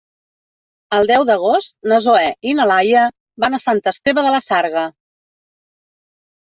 [0.99, 3.05] El deu d'agost na Zoè i na Laia
[3.45, 4.89] van a Sant Esteve de la Sarga.